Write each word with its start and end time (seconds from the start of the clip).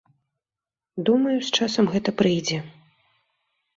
Думаю, 1.09 1.35
з 1.49 1.53
часам 1.57 1.85
гэта 1.93 2.09
прыйдзе. 2.23 2.57